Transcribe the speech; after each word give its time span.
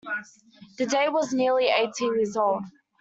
The 0.79 0.87
date 0.87 1.09
was 1.13 1.31
nearly 1.31 1.67
eighteen 1.67 2.15
years 2.15 2.35
old. 2.35 2.63